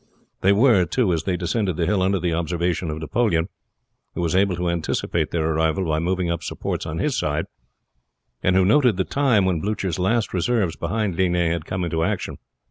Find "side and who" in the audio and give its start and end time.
7.15-8.65